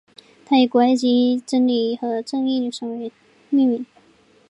[0.47, 3.11] 它以古埃及真理和正义女神来
[3.51, 3.85] 命名。